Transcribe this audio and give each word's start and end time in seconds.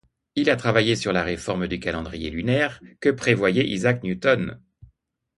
Il 0.33 0.49
a 0.49 0.55
travaillé 0.55 0.95
sur 0.95 1.13
la 1.13 1.21
réforme 1.21 1.67
du 1.67 1.79
Calendrier 1.79 2.31
lunaire 2.31 2.81
que 3.01 3.09
prévoyait 3.11 3.69
Isaac 3.69 4.01
Newton. 4.01 4.59